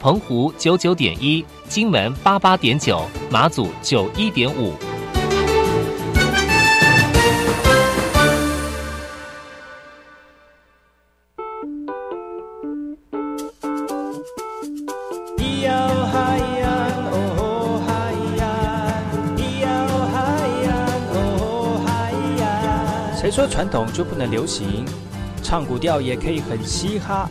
[0.00, 4.72] 澎湖九九点一，金门八八点九，马祖九一点五。
[23.20, 24.82] 谁说传统就不能流行，
[25.42, 27.28] 唱古调也可以很嘻哈。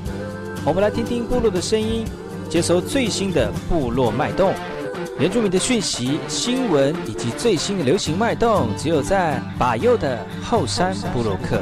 [0.64, 2.06] 我们来听听部落的声音，
[2.50, 4.54] 接收最新的部落脉动、
[5.20, 11.62] 原住民的讯息、新闻以及最新的流行脉动，只有在把右的后山部落克。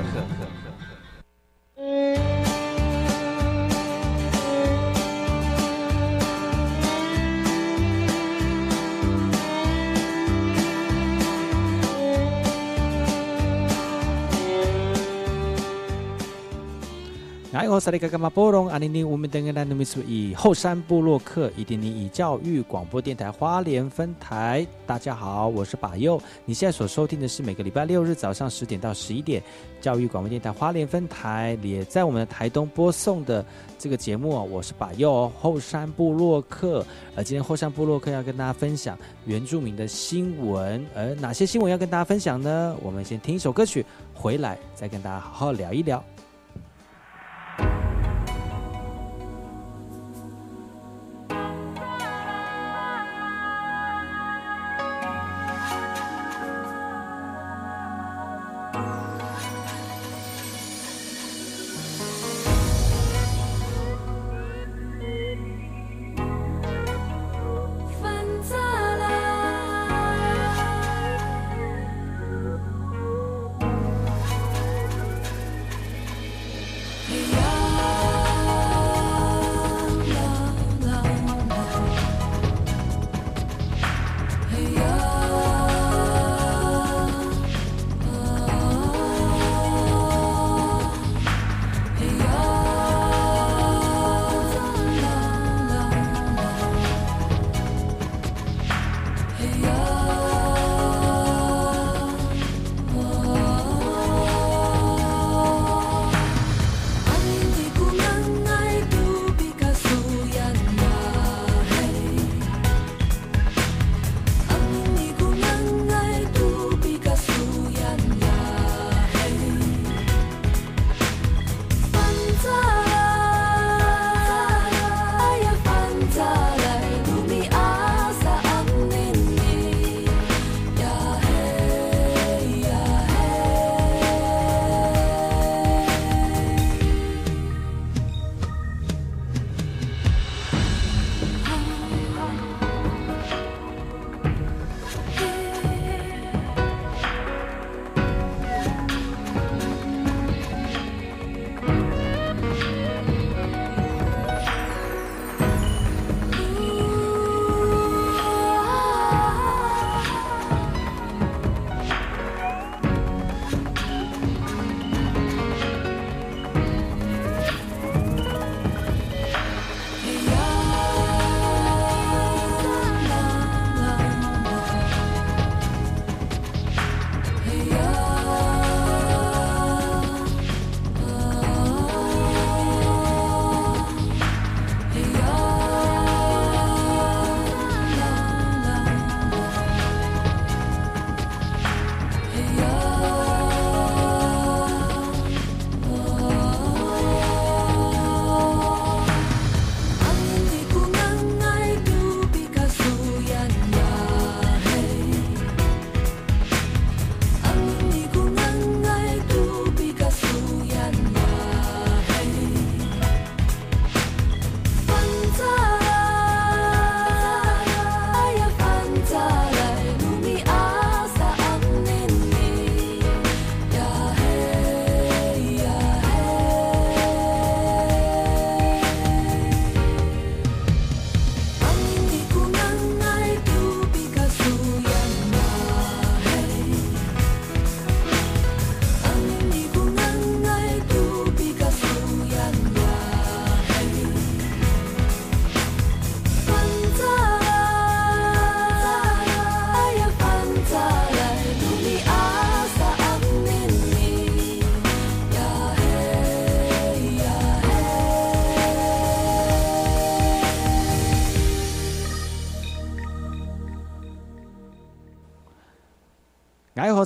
[17.80, 24.66] 萨利嘎嘎马波隆阿尼尼，我们登个兰努米苏以后山部落客伊甸尼以教育广播电台花莲分台。
[24.86, 26.22] 大家好，我是把佑。
[26.46, 29.42] 你现在所收听的是每个礼拜六日早上十点到十一点
[29.82, 33.44] 教育广播电台花莲分台，也在我们的台东播送的
[33.80, 34.30] 这个节目。
[34.52, 36.86] 我是把佑后山部落客。
[37.16, 42.76] 而今天后山部落客要跟大家分享原住民的新闻，而哪些新闻要跟大家分享呢？
[42.84, 46.04] 我们先听一首歌曲，回来再跟大家好好聊一聊。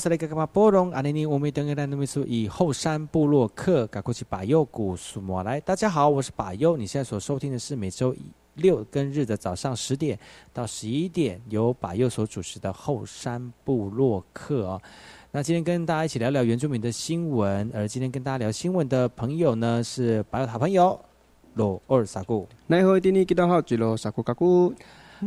[0.02, 0.48] 是那个嘛？
[0.48, 5.60] 波隆阿尼尼，我们等个来，那么说以后山部落客，赶过去把右古苏摩来。
[5.60, 8.16] 大家好，我是把右，你现在所收听的是每周
[8.56, 10.18] 六跟日的早上十点
[10.52, 14.82] 到十一点，由把右所主持的后山部落客哦。
[15.30, 21.00] 那今天跟大家一起聊聊原住民的新闻，而今天跟大家聊新闻的朋友呢是把右好朋友
[21.54, 22.48] 罗尔萨古。
[22.66, 24.74] 奈何今天记得好，吉罗萨古嘎古。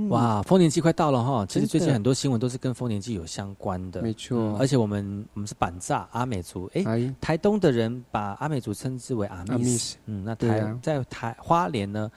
[0.09, 1.47] 哇，丰年祭快到了哈！
[1.47, 4.57] 其实最近很多新闻都是跟丰年祭有相关的，没错。
[4.59, 12.11] 而且我们我们是板炸阿美族，哎，台东的人把阿美族称之为阿密斯，嗯，那台在台花莲呢，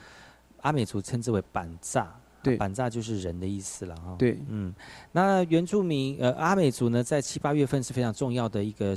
[0.62, 2.14] 阿美族称之为板炸。
[2.44, 4.16] 对，板炸就是人的意思了哈。
[4.18, 4.74] 对，嗯，
[5.12, 8.96] 那原住民呃阿美族呢，在七八月份是非常重要的一个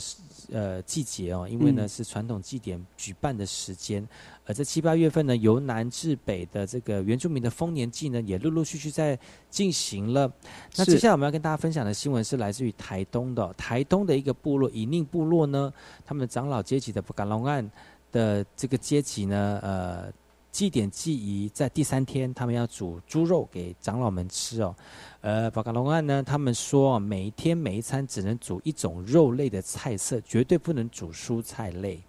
[0.52, 4.06] 呃季节哦，因为呢是传统祭典举办的时间，
[4.50, 9.16] 而在七八月份呢，由南至北的这个原住民的丰年祭呢，也陆陆续续在
[9.48, 10.28] 进行了。
[10.74, 15.72] 那接下来我们要跟大家分享的新闻是来自于台东的，台东的一个部落以宁部落呢，
[16.04, 17.70] 他们的长老阶级的布嘎隆案
[18.10, 20.12] 的这个阶级呢，呃。
[20.52, 24.74] 祭典祭仪在第三天，他们要煮猪肉给长老们吃哦。
[25.20, 32.02] 呃，宝卡隆案呢，他们说每一天每一餐只能煮一种肉类的菜色，绝对不能煮蔬菜类。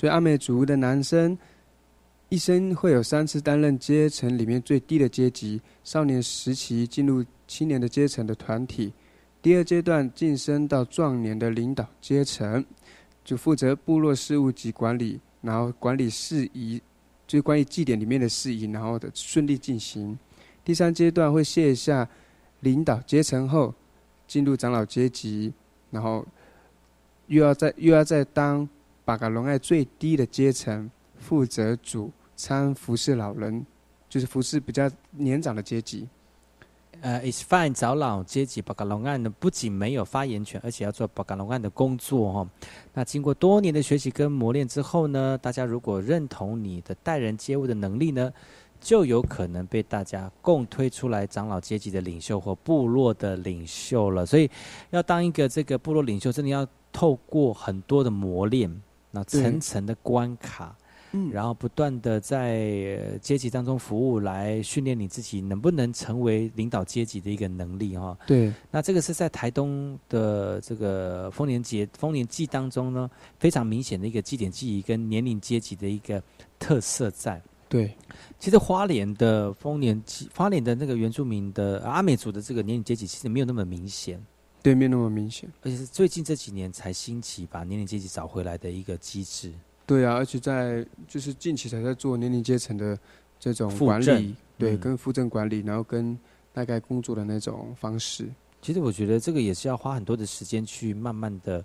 [0.00, 1.36] 所以阿美族的男生
[2.30, 8.94] 一生会有三次担任阶层里面最低的阶级，少年时期进入青年的阶层的团体，
[9.42, 12.64] 第二阶段晋升到壮年的领导阶层，
[13.22, 15.20] 就负责部落事务及管理。
[15.42, 16.80] 然后管理事宜，
[17.26, 20.18] 就关于祭典里面的事宜，然后的顺利进行。
[20.64, 22.08] 第三阶段会卸下
[22.60, 23.74] 领导阶层后，
[24.26, 25.52] 进入长老阶级，
[25.90, 26.26] 然后
[27.26, 28.66] 又要在又要再当
[29.10, 33.66] 巴卡隆爱最低的阶层，负责主餐服侍老人，
[34.08, 36.06] 就是服侍比较年长的阶级。
[37.00, 42.48] 呃，is fine，长老阶级巴嘎隆案呢，不仅没有发言权，而且要做巴嘎隆案的工作哈。
[42.94, 48.32] 那经过多年的学习跟磨练之后呢，大家如果认同你的待人接物的能力呢，
[48.80, 54.24] 就有可能被大家共推出来长老阶级的领袖或部落的领袖了。
[54.24, 54.48] 所以，
[54.90, 58.70] 要当一个这个部落领袖，真的要透过很多的磨练，
[59.10, 60.76] 那层层的关卡。
[61.12, 68.16] 嗯，然后不断的在阶级当中服务，来训练你自己能不能成为领导阶级的一个能力哈。
[68.28, 76.22] 对，那这个是在台东的这个丰年节、丰年祭当中呢，非常明显的一个祭典记忆跟年龄阶级的一个
[76.60, 77.42] 特色在。
[77.68, 77.92] 对，
[78.38, 84.24] 其实花莲的丰年祭，花莲的那个原住民的阿美族的这个年龄阶级，其实没有那么明显。
[84.62, 89.50] 对，没那么明显，而且是最近这几年才兴起把年龄阶级找回来的一个机制。
[89.86, 92.98] 对啊，而且在就是近期才在做年龄阶层的
[93.38, 96.16] 这种管理，对，跟附政管理，然后跟
[96.52, 98.28] 大概工作的那种方式。
[98.60, 101.64] 其实我觉得这个也是要花很多的时间去慢慢的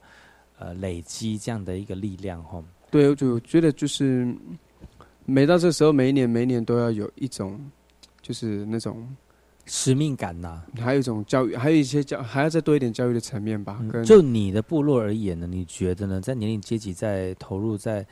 [0.57, 2.63] 呃累积这样的一个力量哈。
[2.89, 4.33] 对，我就觉得就是
[5.25, 7.59] 每到这时候，每一年每一年都要有一种
[8.21, 9.05] 就是那种。
[9.65, 13.83] 使命感呐，还有一种教育，还有一些教，还要再多一点教育的层面吧。
[14.05, 16.21] 就你的部落而言呢，你觉得呢？
[16.21, 18.05] 在年龄阶级在投入在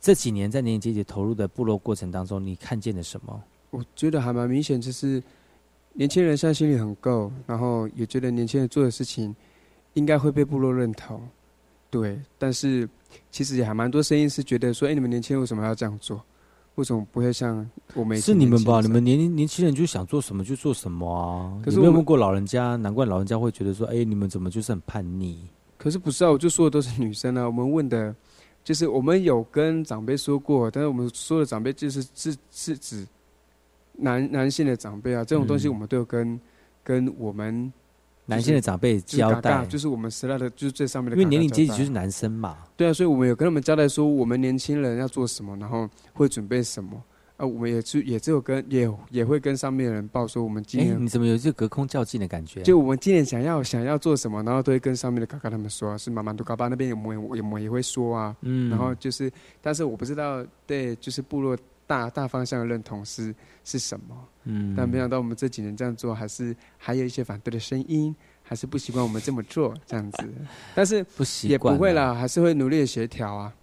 [0.00, 3.42] 这几年在年龄阶级投入的部落过程当中，你看见了什么？
[3.70, 5.22] 我觉得还蛮明显，就是
[5.94, 9.34] 年轻人现在心里很够，然后也觉得年轻人做的事情
[9.94, 11.26] 应该会被部落认同。
[11.88, 12.88] 对，但是
[13.30, 16.22] 其实也还蛮多声音是觉得说，哎，你们年轻人为什么要这样做？
[16.76, 18.18] 为什么不会像我们？
[18.20, 18.80] 是你们吧？
[18.80, 21.52] 你们年年轻人就想做什么就做什么啊！
[21.64, 26.30] 可是没有问过老人家，难怪老人家会觉得说：“哎，你们怎么就是很叛逆？”可是不是啊？
[26.30, 27.46] 我就说的都是女生啊。
[27.46, 28.14] 我们问的，
[28.64, 33.06] 就是我们有跟长辈说过，但是我们说的长辈就是是是指
[33.92, 35.24] 男男性的长辈啊。
[35.24, 36.40] 这种东西我们都有跟
[36.82, 37.72] 跟我们。
[38.26, 41.16] 男性的长辈交代，就是我们时代的，就是最上面的。
[41.16, 42.56] 因为年龄阶级就是男生嘛。
[42.76, 47.02] 对啊，所以我们有跟他们交代说，我们年轻人要做什么，然后会准备什么。
[47.38, 52.62] 啊，我们也是，也只有跟也也会跟上面的人报说，我们今年你怎么有这隔空较劲的感觉？
[52.62, 58.36] 就我们今年想要想要做什么，然后都会跟上面的嘎嘎他们说，是妈妈都嘎巴那边有没有有没也会说啊。
[58.42, 58.70] 嗯。
[58.70, 61.56] 然后就是，但是我不知道，对，就是部落
[61.92, 63.34] 大大方向的认同是
[63.64, 64.28] 是什么。
[64.44, 64.74] 嗯。
[64.76, 68.14] 但没想到我们这几年这样做，还是还有一些反对的声音。
[68.44, 70.28] 还是不习惯我们这么做这样子，
[70.74, 73.54] 但是 不习也不会啦，还是会努力的协调啊。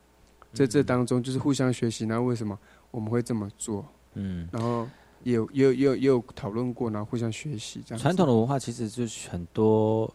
[0.54, 2.58] 在这当中就是互相学习，然后为什么
[2.90, 3.86] 我们会这么做？
[4.14, 4.88] 嗯，然后
[5.22, 8.02] 也有也有也有也有讨论过，然后互相学习这样。
[8.02, 10.12] 传统的文化其实就是很多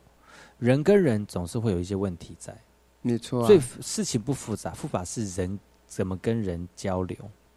[0.58, 2.56] 人跟人总是会有一些问题在，
[3.02, 3.46] 没错。
[3.46, 5.56] 所以事情不复杂，复杂是人
[5.86, 7.16] 怎么跟人交流。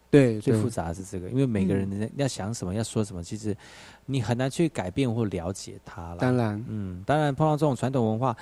[0.10, 3.56] 对，最复杂的是这个，因为每个人要想什么、要说什么，其实
[4.06, 6.18] 你很难去改变或了解它了。
[6.18, 8.36] 当然，嗯，当然碰到这种传统文化，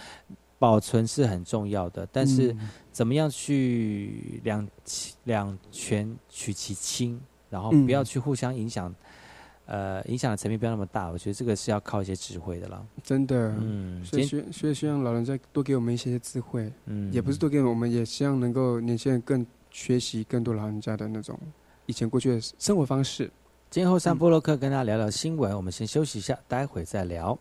[0.59, 2.69] 保存是很重要的，但是嗯。
[2.95, 4.65] 怎么样去两
[5.25, 7.19] 两全取其轻，
[7.49, 8.95] 然后嗯不要去互相影响，
[9.65, 12.81] 呃，影响的层面不要那么大，我觉得这个是要靠一些智慧的啦。
[13.03, 17.11] 真的，嗯，所以希所以希望老人家多给我们一些智慧，嗯。
[17.11, 19.45] 也不是多给我们，也希望能够年轻人更
[19.75, 21.37] 学习更多老人家的那种
[21.85, 23.29] 以前过去的生活方式。
[23.69, 27.37] 今后上波洛克跟大家聊聊新闻，我们先休息一下，待会再聊。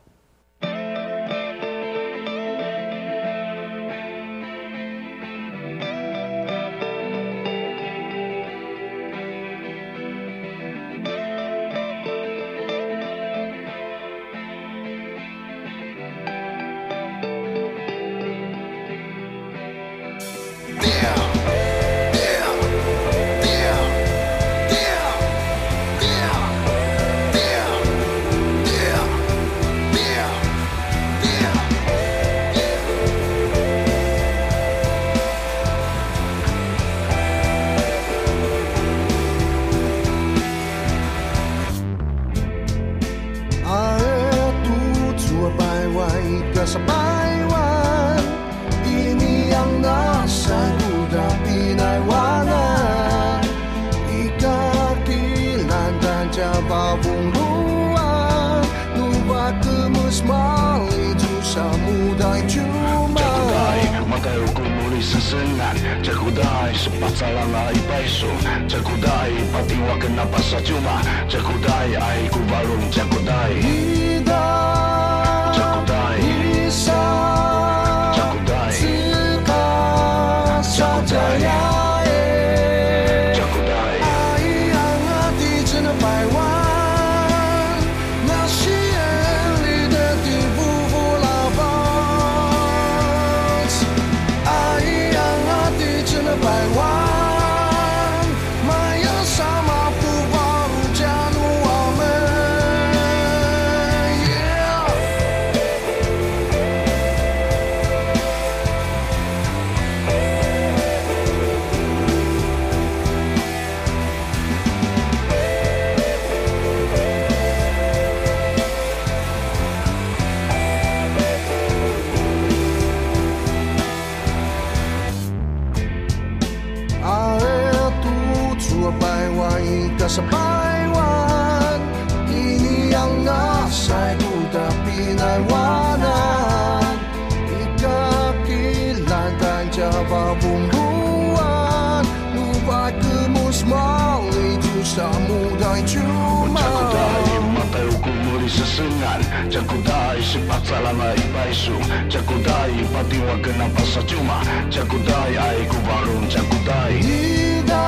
[150.64, 151.76] Salah lai paisu
[152.08, 154.40] Cakudai patiwa kena pasa cuma
[154.72, 157.84] Cakudai ai ku balung Jakudai Ida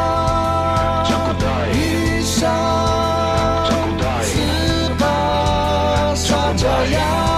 [1.09, 1.73] Jakudai,
[2.21, 2.56] Isa
[3.64, 5.16] Jakudai, Sika
[6.12, 7.36] Sajaya Jakudai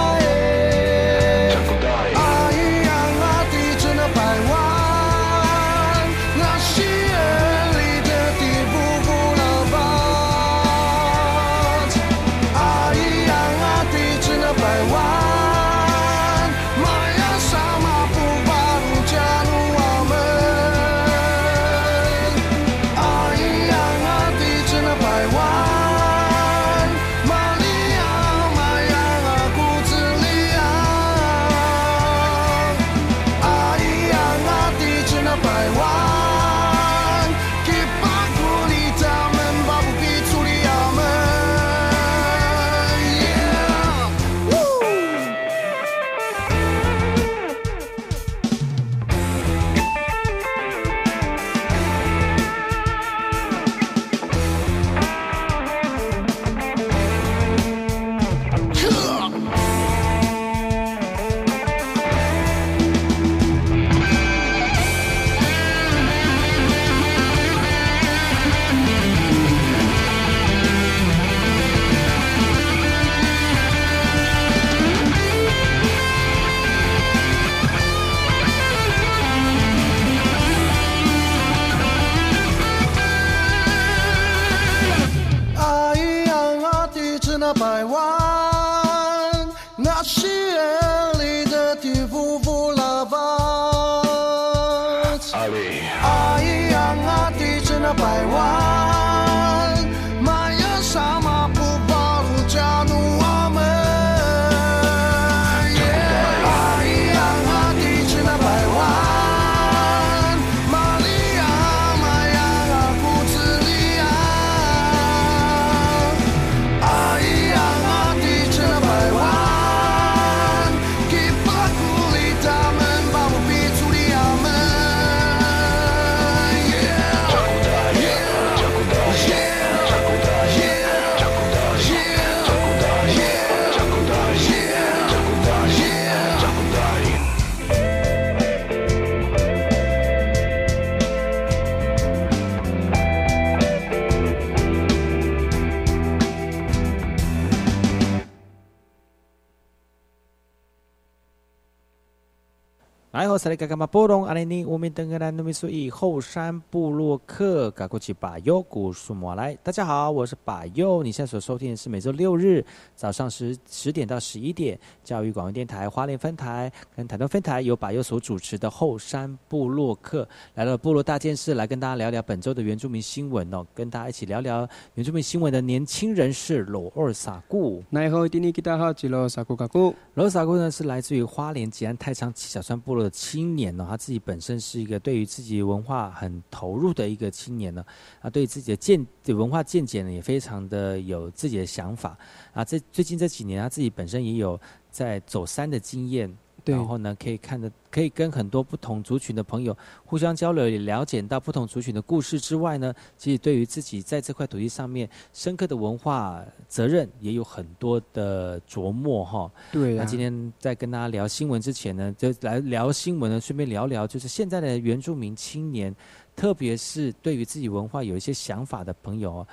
[153.48, 162.62] 萨利嘎嘎马波隆阿尼尼乌米登格兰努米苏以后山部落客嘎过去把右古树莫来，大家好，我是把右，你现在所收听的是每周六日
[162.94, 177.82] 早上十十点到十一点，教育广播电台花莲分台跟台东分台由把右所主持的后山部落客来了部落大件事，来跟大家聊聊本周的原住民新闻哦，跟大家一起聊聊原住民新闻的年轻人士罗二萨固。
[177.88, 183.08] 奈后丁尼吉达号吉罗萨古嘎古，罗萨固呢是来自于花莲吉安太仓七小川部落的
[183.38, 187.84] 青年呢、他自己本身是一个对于自己文化很投入的一个青年呢，
[188.20, 192.18] 啊，对自己的见对文化见解呢也非常的有自己的想法
[192.52, 192.64] 啊。
[192.64, 196.36] 这最近这几年，他自己本身也有在走山的经验，
[196.72, 209.50] 然后呢可以看得可以跟很多不同族群的朋友互相交流，也了解到不同族群的故事之外呢，其实对于自己在这块土地上面深刻的文化责任也有很多的琢磨哈。
[209.72, 215.94] 对呀、那今天在跟大家聊新闻之前呢，就来聊新闻呢，顺便聊聊就是现在的原住民青年，
[216.36, 219.46] 特别是对于自己文化有一些想法的朋友哦，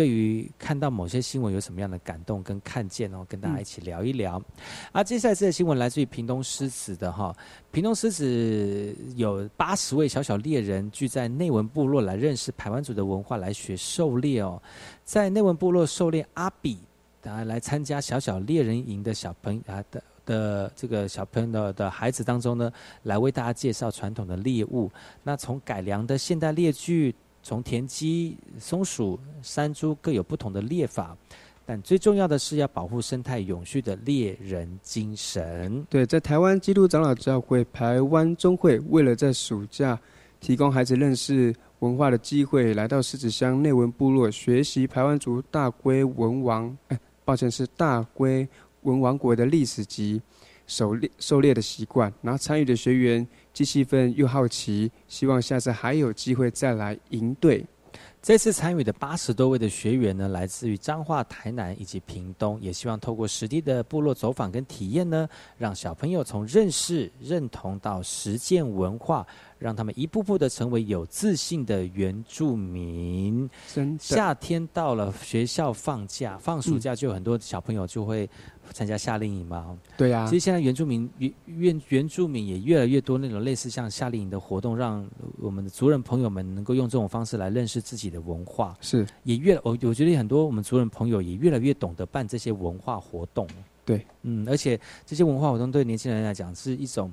[0.00, 4.42] 对于看到某些新闻有什么样的感动跟看见哦，跟大家一起聊一聊。
[4.92, 7.36] 啊，接下来这个新闻来自于屏东狮子的哈，
[7.70, 14.58] 屏东狮子有八十位小小猎人聚在内文部落来认识排湾族的文化，来学狩猎哦，
[15.04, 16.78] 在内文部落狩猎阿比。
[17.24, 24.90] 啊，来参加小小猎人营的小朋啊的的这个小朋友的孩子当中呢，来为大家介绍传统的猎物。
[25.22, 31.16] 那从改良的现代猎具，从田鸡、松鼠、山猪各有不同的猎法，
[31.64, 35.84] 但最重要的是要保护生态永续的猎人精神。
[35.88, 39.98] 对，在台湾基督长老教会台湾中会，为了在暑假
[40.38, 48.46] 提供孩子认识文化的机会，来到狮子乡内文部落学习排湾族大龟文王，哎，抱歉是大龟
[48.82, 50.20] 文王国的历史及
[50.70, 52.12] 狩猎狩猎的习惯。
[52.22, 57.66] 然后参与的学员既兴奋又好奇，希望下次还有机会再来营队。
[58.22, 69.26] 这次参与的八十多位的学员呢，来自于彰化、台南以及屏东，也希望透过实地的部落走访跟体验呢，让小朋友从认识、认同到实践文化，
[69.58, 73.48] 让他们一步步的成为有自信的原住民。
[73.72, 78.28] 真，夏天到了，学校放假，放暑假就有很多小朋友就会
[78.72, 79.78] 参加夏令营嘛。
[79.96, 93.46] 对啊呀、其实现在原住民原原原住民也越来越多那种类似像夏令营的活动，让我们的族人朋友们能够用这种方式来认识自己的文化，是也越我我觉得很多我们族人朋友也越来越懂得办这些文化活动。
[93.84, 97.12] 对，嗯，而且这些文化活动对年轻人来讲是一种。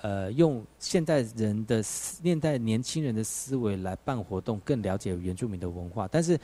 [0.00, 6.06] 呃，用现代人的思现代年轻人的思维来办活动，更了解原住民的文化。
[6.06, 6.38] 但是，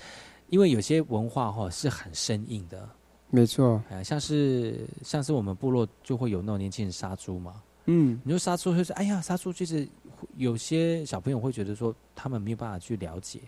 [0.49, 2.89] 因为有些文化哈、是很生硬的，
[3.35, 9.89] 没错，哎、像是像是我们部落就会有那种年轻人杀猪嘛，嗯，你说杀猪就是，哎呀，杀猪就是
[10.37, 13.41] 有些小朋友会觉得说，他们没有办法去了解，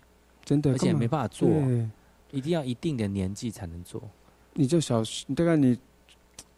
[0.45, 1.49] 真的，而且没办法做，
[2.33, 4.03] 一定要一定的年纪才能做。
[4.55, 5.03] 你就小，
[5.37, 5.79] 大概你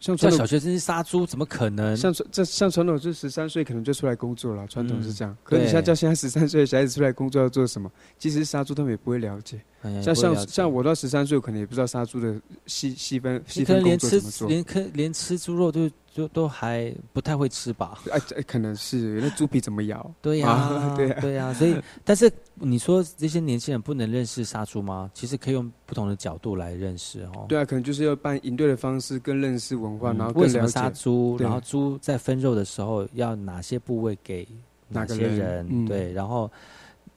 [0.01, 1.97] 像传统像小学生是杀猪，怎么可能？
[1.97, 5.37] 像传这像传统是十三岁可能就出来工作了，传统是这样。
[5.43, 7.91] 可是你对现在叫现在十三岁的小孩子出来工作要做什么？
[8.17, 9.61] 即使是杀猪，他们也不会了解。
[9.83, 12.35] 哎像像像我到十三岁，我可能也不知道杀猪的
[12.67, 14.49] 细细分细分工作怎么做。
[14.49, 17.97] 连可连吃猪肉都就都还不太会吃吧？
[18.11, 20.13] 哎，这可能是那猪皮怎么咬？
[20.21, 25.09] 对呀、 啊对呀对呀、所以，但是你说这些年轻人不能认识杀猪吗？
[25.15, 27.47] 其实可以用不同的角度来认识哦。
[27.49, 30.91] 对啊，可能就是要办营队的方式，更认识文化，嗯然后为什么杀。
[30.91, 31.37] 猪？
[31.39, 34.45] 然后猪在分肉的时候要哪些部位给
[34.89, 35.65] 哪些人？
[35.71, 36.51] 嗯对，然后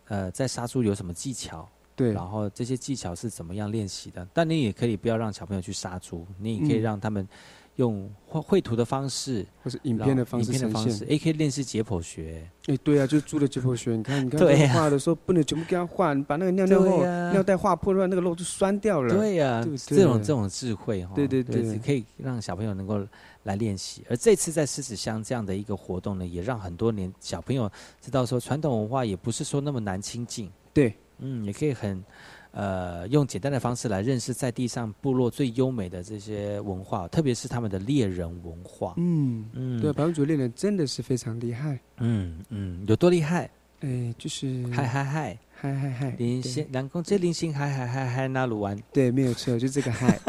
[0.10, 1.68] 呃，在杀猪有什么技巧？
[1.94, 4.28] 对然后这些技巧是怎么样练习的？
[4.34, 7.28] 但你也可以不要让小朋友去杀猪，你也可以嗯让他们
[7.78, 11.06] 用绘绘图的方式、或是影片的方式影片呈现的方式，。
[11.06, 12.48] 也可以练习解剖学。
[12.68, 13.96] 哎，对啊，就是猪的解剖学。
[13.96, 19.16] 你看，你看，对画的时候不能全部给它画，你把那个尿尿后对呀尿袋画破了，那个肉就酸掉了。
[19.16, 23.00] 对呀、这种这种智慧哈，对对对可以让小朋友能够
[23.44, 24.04] 来练习。
[24.10, 32.04] 而这次在狮子乡这样的一个活动呢，也让很多年小朋友知道说，传统文化也不是说那么难亲近，对，嗯，也可以很
[32.52, 38.94] 呃用简单的方式来认识在地上部落最优美的这些文化，特别是他们的猎人文化。
[38.98, 41.80] 嗯，嗯，对啊，百分之猎人真的是非常厉害。
[41.98, 43.50] 嗯嗯，有多厉害？
[43.82, 45.38] 哎，就是嗨嗨嗨！
[45.54, 48.78] 嗨嗨嗨，对林星南宫这林星嗨嗨嗨嗨那鲁湾。
[48.92, 50.20] 对，没有错，就这个嗨。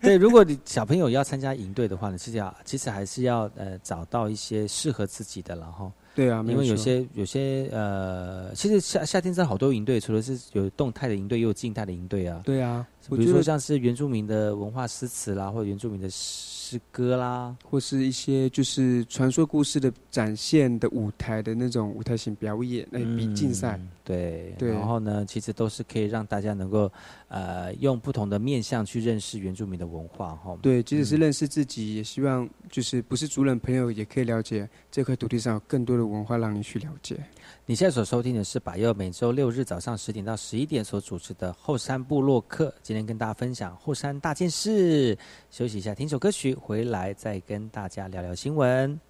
[0.00, 5.92] 对，如果你小朋友要参加营队的话呢，其实要其实还是要呃找到一些适合自己的了哈。
[6.14, 12.40] 对啊，因为有些有些呃，其实夏夏天真的好多营队，除了是有动态的营队，也有静态的营队啊。
[12.44, 16.53] 对啊，比如说像是原住民的文化诗词啦，或者原住民的诗
[16.90, 23.76] 歌啦，或是一些就是传说故事的展现的舞台的那种舞台型表演，哎、比竞赛。
[23.76, 26.92] 嗯对，对然后呢，其实都是可以让大家能够
[27.28, 30.54] 呃用不同的面向去认识原住民的文化哈。
[30.60, 37.16] 对，即使是嗯认识自己，也希望就是不是族人朋友也可以了解这块土地上有更多的文化让你去了解。
[37.66, 45.16] 你现在所收听的是百佑每周六日早上十点到十一点所主持的后山部落客，今天跟大家分享后山大件事。
[45.50, 49.00] 休息一下，听首歌曲，回来再跟大家聊聊新闻。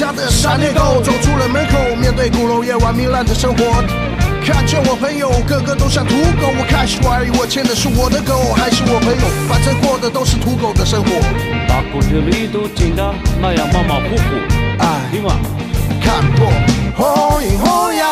[0.00, 3.84] 家的闪电狗，走出了门口，面对鼓楼夜晚糜烂的生活。
[4.42, 11.10] 看见我朋友个个都像土狗，我开始怀疑我牵的是我的狗还是我朋友，反正过的都是土狗的生活。
[11.68, 14.22] 把骨子里都紧的那样马马虎虎，
[14.78, 15.36] 哎，听话。
[16.00, 16.48] 看破
[16.96, 18.08] 红影红呀，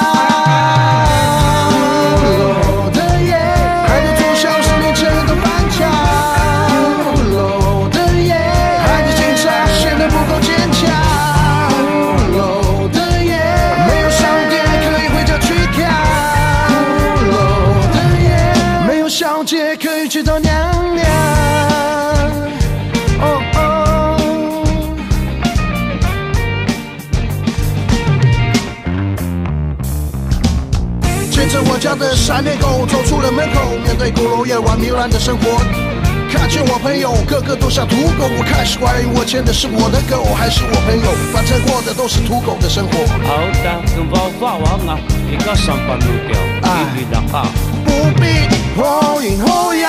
[33.30, 35.60] 门口，面对鼓楼夜晚糜烂的生活。
[36.30, 42.98] 看见我朋友个个都像土狗，我开始怀疑我牵的是我的狗还是我朋友，反正过的都是土狗的生活。
[43.26, 44.98] 好的，跟娃娃王啊，
[45.30, 45.98] 一个上班。
[47.84, 49.88] 不必后隐后扬。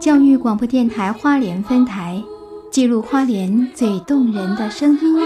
[0.00, 2.22] 教育广播电台花莲分台，
[2.70, 5.18] 记录花莲最动人的声音。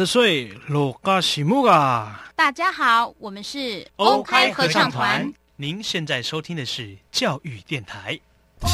[0.00, 2.24] 的水，罗嘎西木啊！
[2.34, 5.30] 大家好，我们是欧开合唱团。
[5.56, 8.18] 您现在收听的是教育电台。
[8.62, 8.68] 如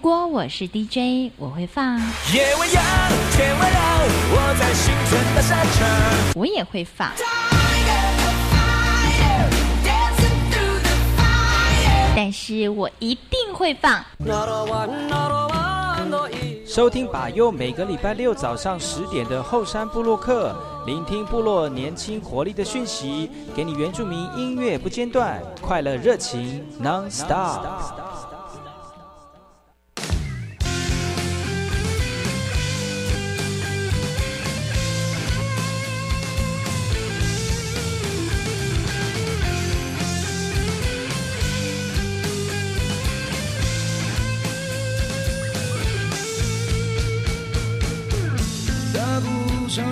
[0.00, 1.98] 果我是 DJ，我会放。
[2.32, 2.82] 夜未央，
[3.32, 3.80] 天未亮，
[4.32, 5.86] 我在青春的山城。
[6.34, 7.10] 我也会放。
[12.16, 14.02] 但是我一定会放。
[16.66, 28.09] 收听把右每个礼拜六早上十点的后山部落客，聆听部落年轻活力的讯息，给你原住民音乐不间断，快乐热情 non stop。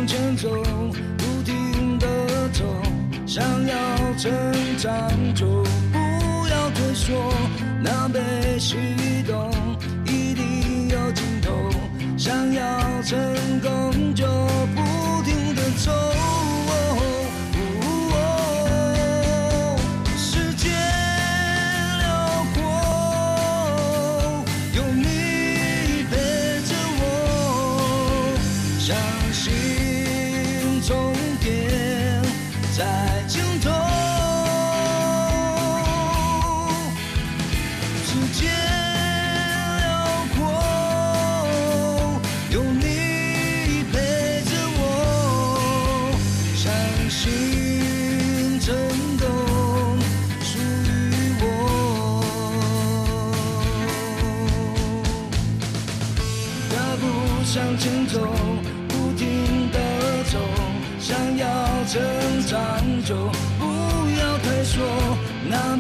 [0.09, 0.49] 前走，
[1.19, 2.07] 不停的
[2.55, 2.65] 走，
[3.27, 3.77] 想要
[4.17, 4.33] 成
[4.79, 4.91] 长
[5.35, 5.47] 就
[5.93, 7.31] 不要退缩，
[7.83, 8.77] 那被启
[9.27, 9.51] 动
[10.07, 11.53] 一定有尽头，
[12.17, 13.19] 想要成
[13.61, 14.25] 功就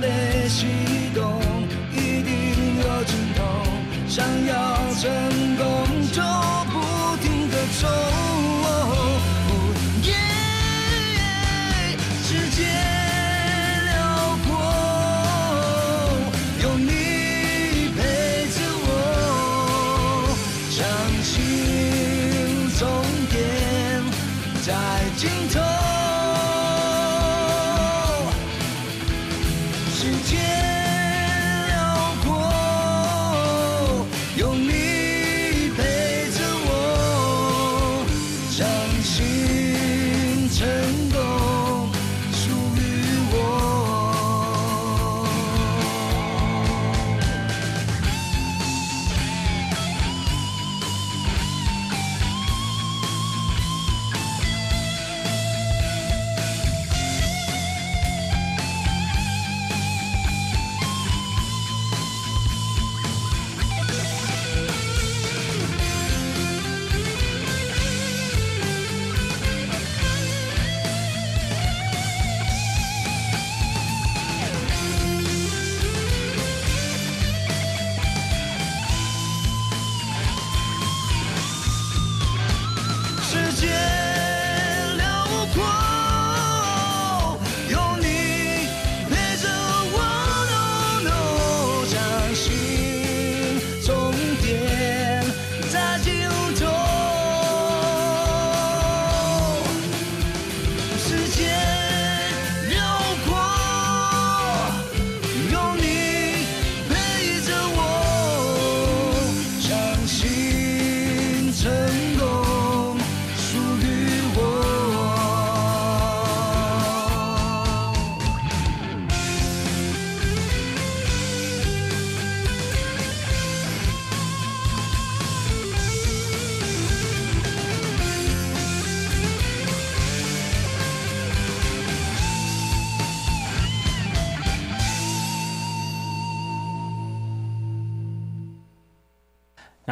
[0.01, 0.69] 的心
[1.15, 1.41] 动
[1.93, 2.33] 一定
[2.81, 3.43] 有尽头，
[4.09, 4.55] 想要
[5.01, 5.38] 成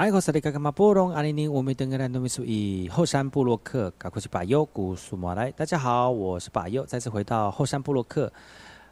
[0.07, 5.50] 然后萨利嘎嘎马波隆阿尼尼，我们登格兰努米苏以后山布洛克，赶快去把优古苏马来。
[5.50, 8.32] 大家好，我是把优，再次回到后山布洛克。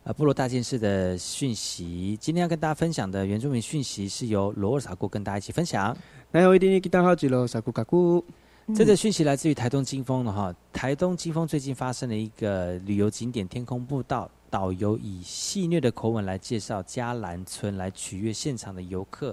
[0.03, 2.19] 呃部落大件事的讯息。
[2.21, 5.97] 今天要跟大家分享的原住民讯息是由罗尔萨姑跟大家一起分享。
[6.33, 8.23] 来，我一定给大家好几喽，萨古嘎姑。
[8.75, 19.33] 这个讯息来自于台东金峰的哈，台东金峰最近发生了一个旅游景点天空步道，导游以戏谑的口吻来介绍嘉兰村，来取悦现场的游客。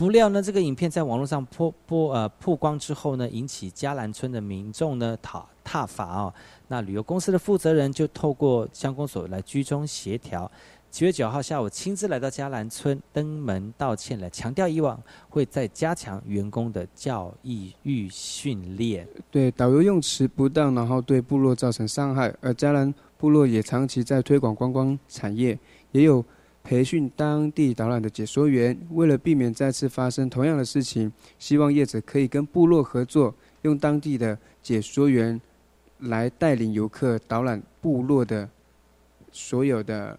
[0.00, 6.32] 不料呢，这个影片在网络上曝曝呃曝光之后呢，引起嘉兰村的民众呢讨挞伐哦。
[6.68, 10.50] 那旅游公司的负责人就透过乡公所来居中协调。
[10.90, 14.98] 七月九号下午，亲自来到嘉兰村登门道歉来，强调以往
[15.28, 19.06] 会再加强员工的教育与训练。
[19.30, 25.58] 对导游用词不当，然后对部落造成伤害，而嘉兰部落也长期在推广观光产业，
[25.92, 26.24] 也有
[26.62, 28.78] 培训当地导览的解说员。
[28.90, 35.40] 为了避免再次发生同样的事情，希望叶子可以跟部落合作，用当地的解说员
[35.98, 38.48] 来带领游客导览部落的
[39.32, 40.18] 所有的。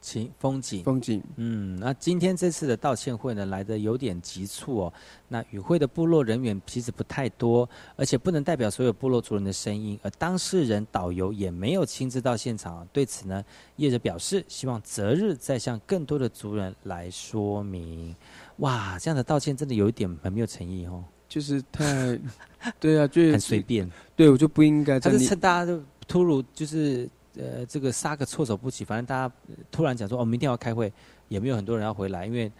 [0.00, 4.92] 景风景，风景，嗯，那今天这次的道歉会呢，来的有点急促哦。
[5.28, 12.86] 那与会的部落人员其实不太多，而且不能代表所有部落族人的声音，而当事人导游也没有亲自到现场。
[12.92, 13.44] 对此呢，
[13.76, 18.14] 业者表示希望择日再向更多的族人来说明。
[18.56, 22.18] 哇，这样的道歉真的有一点很没有诚意哦，就是太，
[22.80, 23.88] 对啊，就 很随便。
[24.16, 24.98] 对，我就不应该。
[24.98, 27.08] 他是趁大家都突如就是。
[27.36, 29.34] 呃，这个杀个措手不及，反正大家
[29.70, 30.92] 突然讲说哦，明天要开会，
[31.28, 32.50] 也没有很多人要回来，因为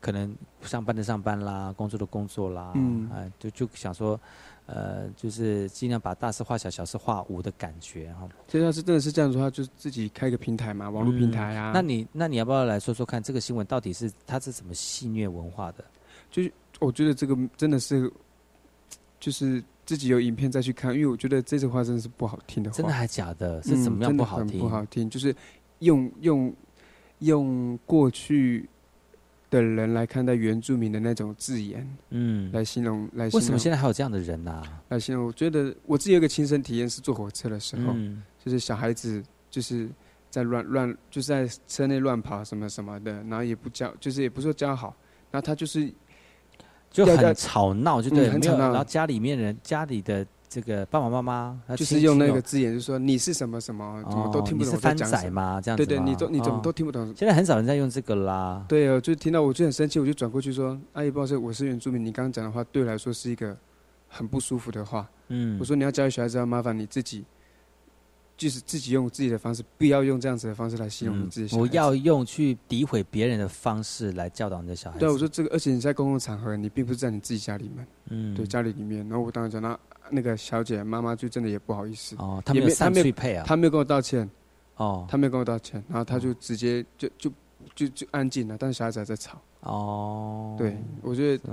[0.00, 4.18] 可能上班的上班啦，工作的工作啦，嗯，啊，就就想说，
[4.66, 8.28] 呃，就是尽量把大事化小，小事化无的感觉哈。
[8.48, 11.72] 所以要是真的是这样的话，就自己开个平台嘛，网络平台啊。
[11.74, 15.84] 那你那你要不要来说说看，这个新闻到底是它是怎么戏虐文化的？
[16.30, 18.10] 就是我觉得这个真的是，
[19.20, 19.62] 就是。
[19.84, 22.76] 自己有影片再去看，因为我觉得这句话真的是不好听的话。
[22.76, 23.62] 真的还假的？
[23.62, 24.58] 是怎么样不好听？
[24.58, 25.34] 不好听，就是
[25.80, 26.54] 用用
[27.18, 28.68] 用过去
[29.50, 33.40] 的人来看待原住民的那种字眼，嗯，来形容来形容。
[33.40, 34.62] 为什么现在还有这样的人呢？
[34.88, 37.94] 来形容，我觉得我自己有个亲身体验是坐火车的时候，
[38.42, 39.88] 就是小孩子就是
[40.30, 44.96] 在乱乱，就是在车内乱跑什么什么的，然后也不教，就是也不说教好，
[45.30, 45.92] 然后他就是。
[46.94, 48.68] 就很吵闹，就对，很吵闹。
[48.68, 54.72] 然后家里面人，家里的这个爸爸妈妈，就是用那个字眼，就说你是什么什么，怎么都听不懂。
[54.72, 55.60] 你是番仔吗？
[55.60, 57.12] 这样子对对，你都你怎么都听不懂。
[57.16, 58.64] 现在很少人在用这个啦。
[58.68, 63.56] 对啊，就听到我就很生气，我就转过去说：“阿姨，不好意思，我是原住民，你刚刚讲的话对我来说是一个
[64.06, 67.24] 很不舒服的话。”嗯，我说你要教育小孩子，要麻烦你自己。
[68.36, 71.56] 就是自己用自己的方式，不要用这样子的方式来形容你自己。
[71.56, 74.98] 我要用去诋毁别人的方式来教导你的小孩。
[74.98, 79.08] 对，我说这个，而且你在公共场合，你并不是在你自己家里面，嗯，对，家里里面。
[79.08, 79.78] 然后我当时讲，那
[80.10, 82.16] 那个小姐妈妈就真的也不好意思。
[82.18, 84.28] 哦，他没有上去配啊，他没有跟我道歉。
[84.76, 87.30] 哦，她没有跟我道歉，然后她就直接就就
[87.76, 89.40] 就就安静了，但是小孩子还在吵。
[89.60, 91.44] 哦，对，我觉得。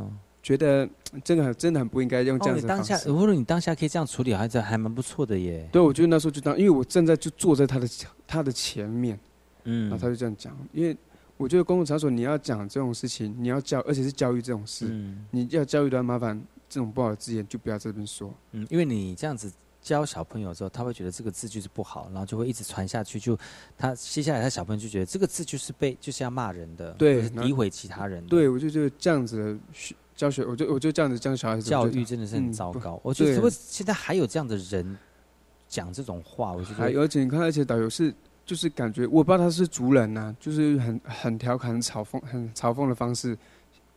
[0.44, 0.90] 觉得
[1.24, 2.90] 真的很真的很不应该用这样子方式。
[2.90, 5.70] 当下，无论你当下可以这样处理，还是还蛮不错的耶。
[5.72, 7.88] 对，我觉得那时候就当，因为我正在就坐在他的
[8.26, 9.20] 他的前面，
[9.66, 10.58] 嗯，然后他就这样讲。
[10.74, 10.98] 因为
[11.38, 14.86] 我觉得公共场所你要讲这种事情，你要教，而且是教育这种事，
[15.30, 18.34] 你要教育的麻烦这种不好的字眼就不要这边说。
[18.54, 23.20] 嗯，因为你这样子教小朋友之后，他会觉得这个字就是不好，然后就会一直传下去。
[23.20, 23.38] 就
[23.78, 28.26] 他接下来，他小朋友就觉得这个字就是被就是要骂人的，对，诋毁其他人。
[28.26, 29.60] 对，我就觉得这样子。
[30.22, 31.68] 教学，我就我就这样子教小孩子。
[31.68, 33.00] 教育真的是很糟糕。
[33.02, 34.96] 我觉得，不现在还有这样的人
[35.68, 36.76] 讲这种话，我觉得。
[36.76, 38.14] 还而且你看，而且导游是
[38.46, 43.36] 就是感觉，我不知道他是族人呐，就是很很调侃、很嘲讽、很嘲讽的方式，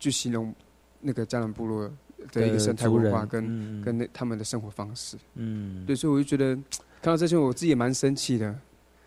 [0.01, 0.55] 去形容
[0.99, 1.91] 那个迦南部落
[2.33, 5.19] 的一个生态文化跟跟那他们的生活方式。
[5.35, 5.85] 嗯。
[5.85, 6.55] 对，所以我就觉得
[7.03, 8.59] 看到这些，我自己也蛮生气的。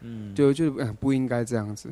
[0.01, 0.36] 嗯。
[0.36, 1.89] 对，我觉得不应该这样子。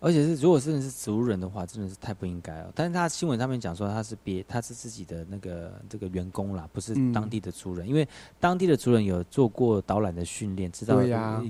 [0.00, 2.70] 而且是，如果真的是族人的话，真的是太不应该了。
[2.72, 7.88] 但是他新闻上面讲说他是别，他是自己的那个这个员工啦，不是当地的族人。
[7.88, 8.06] 因为
[8.38, 11.02] 当地的族人有做过导览的训练，知道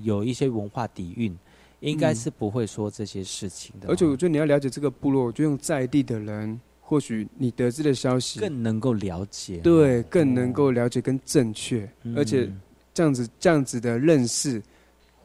[0.03, 1.36] 有一些文化底蕴，
[1.80, 3.88] 应该是不会说这些事情的。
[3.90, 11.86] 而且我觉得你要了解这个部落，就用在地的人，或许你得知的消息更能够了解，对，更能够了解跟正确，
[12.16, 12.51] 而且
[12.94, 14.62] 这样子这样子的认识。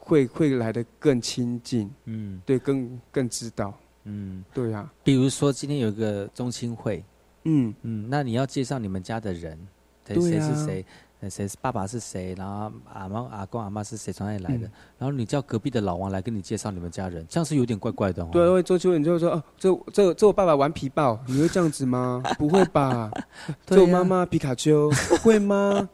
[0.04, 3.72] 会会来的更亲近，嗯，对，更更知道，
[4.04, 4.88] 嗯，对呀。
[5.02, 7.02] 比如说今天有一个中青会，
[7.44, 7.74] 嗯。
[7.82, 9.58] 嗯，那你要介绍你们家的人，
[10.06, 10.84] 谁谁是谁，
[11.30, 18.28] 谁谁爸爸是谁，然后阿妈阿公阿妈是谁从哪里来的，嗯然后你叫隔壁的老王来跟你介绍你们家人，这样是有点怪怪的哦。
[18.32, 22.22] 对，会周秋你就会说哦，这这这我爸爸顽皮豹，你会这样子吗？
[22.38, 23.10] 不会吧？
[23.66, 24.90] 对呀这我妈妈皮卡丘
[25.22, 25.88] 会吗？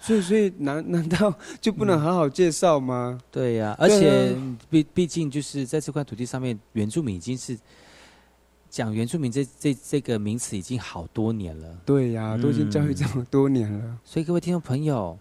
[0.00, 3.18] 所以所以难难道就不能好好介绍吗？
[3.30, 4.34] 对呀、而且
[4.70, 7.58] 毕毕竟就是在这块土地上面，原住民已经是
[8.70, 11.78] 讲原住民这这这个名词已经好多年了。
[11.84, 15.18] 对呀、都已经教育这么多年了，所以各位听众朋友，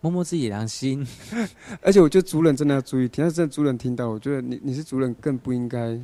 [0.00, 1.06] 摸摸自己良心。
[1.82, 6.00] 而且我觉得族人真的要注意听，要是真的族人听到，我觉得你你是族人更不应该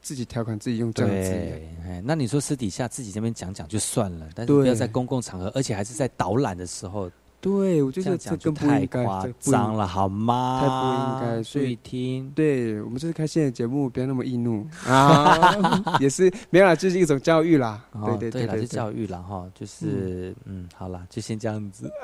[0.00, 1.76] 自己调侃自己用这样的字眼。
[1.86, 7.10] 哎，那你说私底下自己这边讲讲就算了，但是不要在公共场合，而且还是在导览的时候，
[7.42, 10.60] 对，我觉得这更不应该，夸张了，好吗？
[10.62, 12.30] 太不应该，所以听。
[12.36, 17.84] 对我们这是开新的节目，不要那么易怒 啊，也是没有啦，就是一种教育啦。
[17.90, 21.90] 哦对对对了，对就教育啦哈，就是嗯，好啦，就先这样子。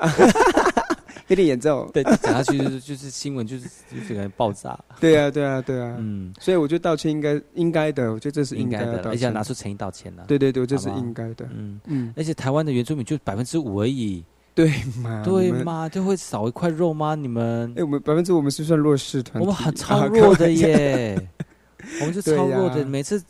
[1.29, 1.87] 有点严重。
[1.93, 4.77] 对，讲下去就是就是新闻就是就是整个人爆炸。
[4.99, 5.95] 对啊，对啊，对啊。
[5.99, 10.25] 嗯，所以我觉得道歉应该应该的，我觉得这是应该的，而且要拿出诚意道歉了。
[10.27, 11.47] 对对对，这是应该的。
[11.55, 14.25] 嗯嗯，而且台湾的原住民就百分之五而已，
[14.59, 15.23] 对嘛？
[15.23, 15.23] 你们？
[15.23, 15.87] 对吗？
[15.87, 17.15] 就会少一块肉吗？
[17.15, 20.51] 你们哎，我们百分之我们是算弱势团体，我们很超啊弱的。
[20.51, 21.17] 耶，
[22.01, 22.83] 我们是超弱的。
[22.85, 23.23] 每次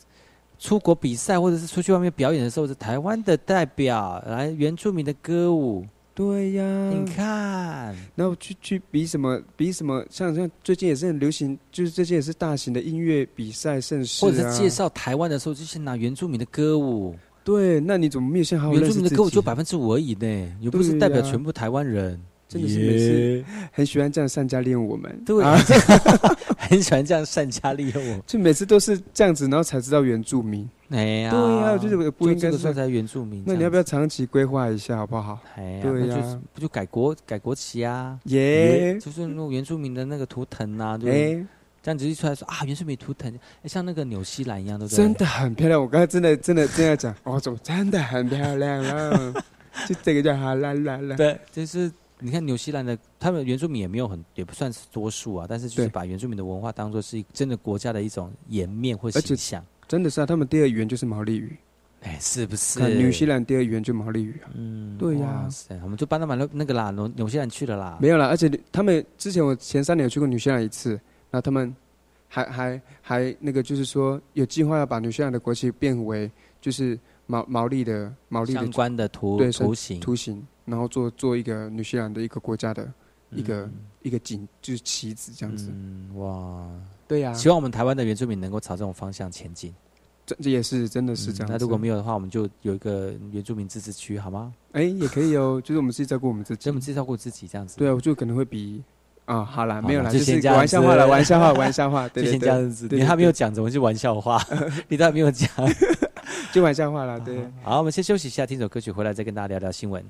[0.58, 17.14] 出国比赛或者是出去外面表演的时候，是台湾的代表来原住民的歌舞，对呀，你看，然后去去比什么比什么，像像最近也是很流行，就是最近也是大型的音乐比赛盛事、啊，或者是介绍台湾的时候，就先拿原住民的歌舞。
[17.50, 22.20] 对，那你怎么没有先好好原住民的歌舞就百分之五而已呢，又不是代表全部台湾人。
[22.48, 25.56] 真的是每次很喜欢这样善加利用我们，对，啊
[26.58, 28.18] 很喜欢这样善加利用我。
[28.26, 30.68] 就每次都是这样子，然后才知道原住民。
[30.88, 33.44] 哎呀，对呀，就是我不应该是就这个时候才原住民。
[33.46, 35.38] 那你要不要长期规划一下，好不好？
[35.54, 38.18] 哎呀，对呀那就是不就改国改国旗啊？
[38.24, 41.36] 耶就是那种原住民的那个图腾啊，对不对？
[41.36, 41.46] 哎，
[41.82, 44.96] 这样子一出来说啊，原住民图腾，哎，像那个纽西兰一样，对不对？
[44.96, 45.80] 真的很漂亮。
[45.80, 49.34] 我刚才真的真的这样讲，哦，怎么真的很漂亮啊？
[49.88, 51.16] 就这个叫哈啦啦啦。
[51.16, 59.64] 对，就是你看纽西兰的，他们原住民也没有很，也不算是多数啊，但是就是把原住民的文化当做是真的国家的一种颜面或形象。
[59.88, 61.56] 真的是啊，他们第二语言就是毛利语。
[62.02, 62.78] 哎，是不是？
[62.78, 64.50] 看纽西兰第二语言就毛利语啊。
[64.54, 65.48] 嗯，对呀
[65.82, 67.98] 我们就搬到马那那个啦，纽纽西兰去了啦。
[68.00, 70.98] 没有啦，而且他们之前我前三年有去过纽西兰一次，
[71.30, 71.74] 然后他们
[72.28, 82.92] 还还还那个就是说有计划要把纽西兰的国旗变为就是毛毛利的毛利的相关的图对图形，图形，然后做做一个纽西兰的一个国家的
[83.30, 83.70] 一个、
[84.02, 85.70] 一个景就是旗子这样子。
[85.72, 86.68] 嗯，哇，
[87.06, 89.72] 对呀、希望我们台湾的原住民能够朝这种方向前进。
[90.26, 94.52] 这这也是真的是这样、嗯那如果没有的话，我们就有一个原住民自治区，好吗？
[94.72, 97.76] 哎也可以哦，就是我们自己照顾我们自己，我们自己照顾自己这样子。
[97.78, 98.82] 对啊，我就可能会比
[99.30, 102.88] 啊，好啦，没有啦，就就是先这样玩笑话了，玩笑话， 玩笑话，对就先这样子。
[102.90, 104.42] 你还没有讲，怎么是玩笑话？
[104.88, 105.48] 你都还没有讲。
[106.52, 107.36] 就玩笑话了，对。
[107.62, 110.04] 好，我们先休息一下，听首歌曲，回来再跟大家聊聊新闻。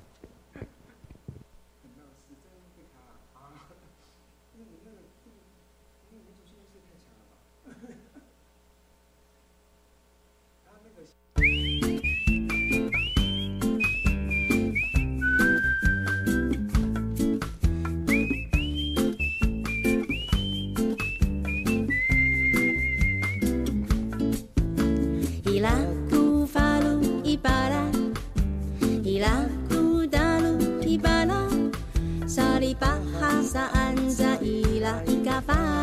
[32.74, 35.79] 巴哈萨安扎伊拉伊嘎巴。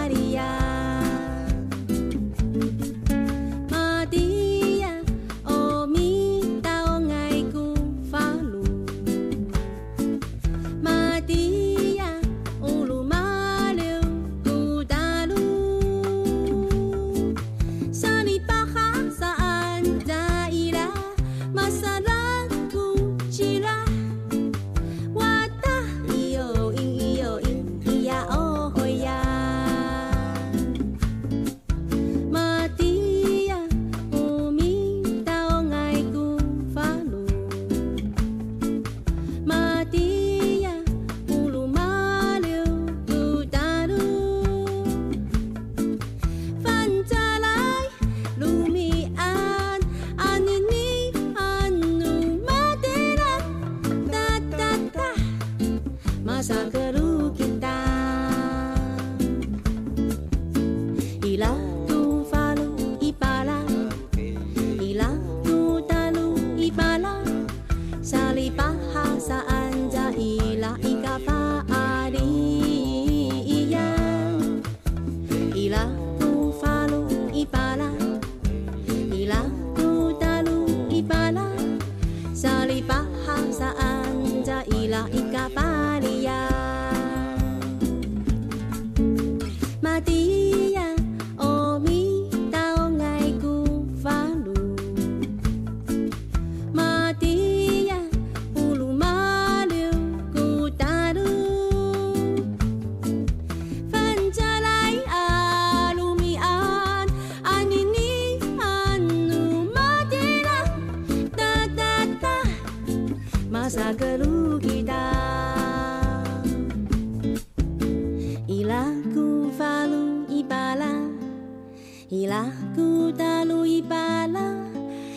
[122.11, 124.59] Ilaku talu ibala.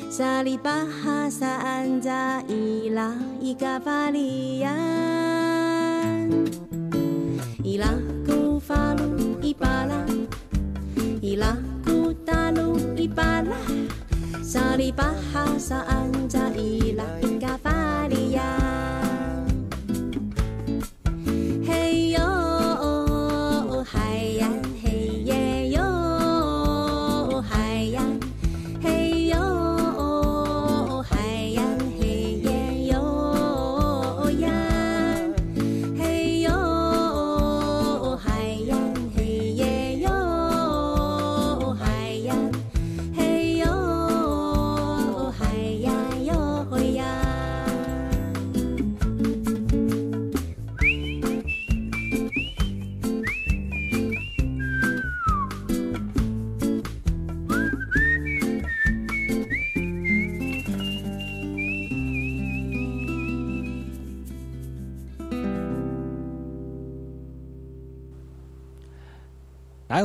[0.06, 4.70] Sali bahasa anja ilah ika palian.
[7.66, 10.06] Ilaku falu ibala
[11.18, 13.58] Ilaku talu ibala.
[14.46, 16.54] Sali bahasa anja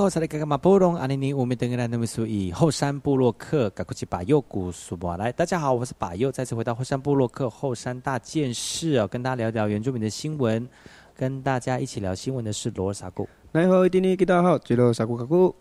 [0.06, 5.32] 来，我是那个马波隆阿尼尼，乌米登格兰努米苏以后山部落客，赶快去把右古苏博来。
[5.32, 10.70] 大家好，我是把右，再次回到后山部落克后山大件事哦，跟大家聊聊原住民的新闻，
[11.16, 13.28] 跟大家一起聊新闻的是罗尔萨古。
[13.51, 15.56] 你好。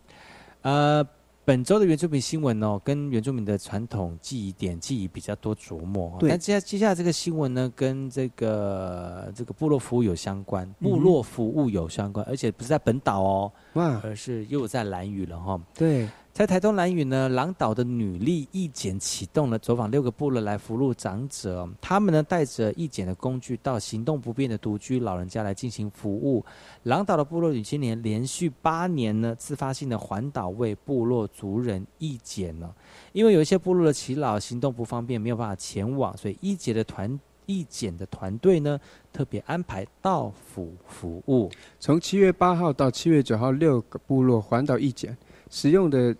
[0.60, 1.02] 呃，
[1.46, 6.16] 本周的原住民新闻哦，跟原住民的传统记忆点记忆比较多琢磨哦。
[6.18, 6.30] 对。
[6.30, 26.44] 但接下接下来这个新闻呢，跟这个这个部落服务有相关，部落服务有相关，而且不是在本岛哦，哇，而是又在蓝屿了哈、对，在台东兰屿呢，狼岛的女力义检启动了走访六个部落来服务长者，他们呢带着义检的工具到行动不便的独居老人家来进行服务。
[26.82, 32.68] 狼岛的部落女青年连续八年呢自发性的环岛为部落族人义检呢，
[33.12, 37.16] 因为有一些部落的耆老行动不方便，没有办法前往，所以义检的团
[37.46, 38.76] 义检的团队呢
[39.12, 41.48] 特别安排到府服务。
[41.78, 45.16] 从七月八号到七月九号，六个部落环岛义检，
[45.48, 46.16] 使用的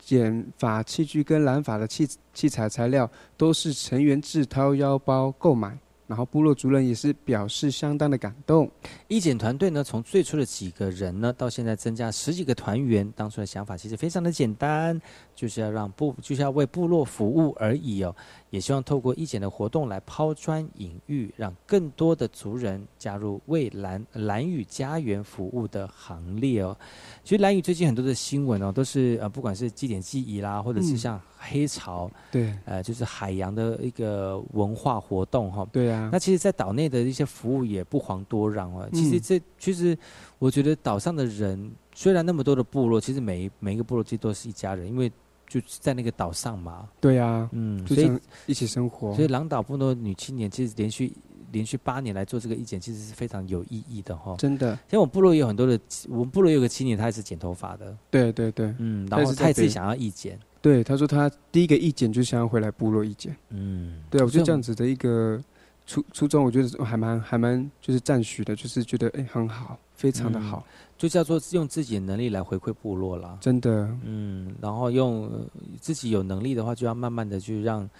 [0.00, 8.68] 剪法器具跟染法的器器材材料都是成员自掏腰包购买，然后部落族人也是表示相当的感动。
[9.06, 13.08] 义检团队呢，从最初的几个人呢，到现在增加十几个团员。
[13.14, 15.00] 当初的想法其实非常的简单，
[15.34, 18.14] 就是要让部，就是要为部落服务而已哦。
[18.50, 26.76] 也希望透过义检的活动来抛砖引玉，让更多的族人加入为蓝蓝屿家园服务的行列哦。
[27.24, 30.96] 其实蓝屿最近很多的新闻哦，都是呃，不管是祭典记忆啦，或者是嗯。
[30.96, 32.52] 像黑潮，对。
[32.66, 36.10] 呃，就是海洋的一个文化活动哈、对啊。
[36.12, 38.86] 那，其实，在岛内的一些服务也不遑多让哦。
[38.92, 39.96] 其实嗯这其实，
[40.38, 45.10] 我觉得岛上的人虽然那么多的部落，其实每一每一个部落其实都是一家人，因为
[45.50, 46.88] 就在那个岛上嘛。
[47.00, 48.10] 对啊，嗯，所以
[48.46, 49.12] 一起生活。
[49.14, 51.12] 所以狼岛部落女青年其实连续
[51.52, 55.78] 连续八年来做这个义检，其实是非常有意义的哈、真的，像我们部落也有很多的，
[56.08, 63.36] 我们部落有个青年，他也是剪头发的，对对对，嗯，然后他也自己想要义检，对，他说他第一个意见就想要回来部落意见。
[63.48, 65.42] 嗯，对啊，我觉得这样子的一个
[65.90, 70.64] 初初中，我觉得还蛮还蛮就是赞许的，就是觉得哎、很好，非常的嗯好，
[70.96, 73.36] 就叫做用自己的能力来回馈部落啦。
[73.40, 75.44] 真的，嗯，然后用呃
[75.80, 77.90] 自己有能力的话，就要慢慢的去让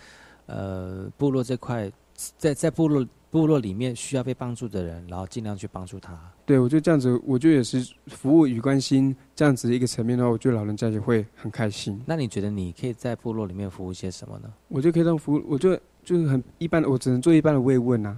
[0.46, 1.90] 呃部落这块，
[2.38, 6.16] 在在部落部落里面需要被帮助的人，然后尽量去帮助他。
[6.46, 12.00] 对我觉得这样子，我觉得也是服务与关心这样子的一个层面的话，我觉得老人家也会很开心。
[12.06, 14.52] 那你觉得你可以在部落里面服务些什么呢？
[14.68, 18.16] 我就可以让服务，我就就是很一般的，我只能做一般的慰问啊，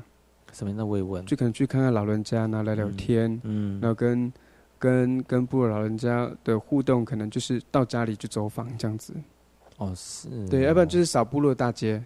[0.53, 1.25] 什么样的慰问？
[1.27, 4.33] 就可能去看看老人家，然后聊聊天，嗯然后跟
[4.79, 9.15] 跟跟部落老人家的互动，可能就是到家里去走访这样子。
[9.79, 12.03] 哦，是对，要不然就是扫部落大街。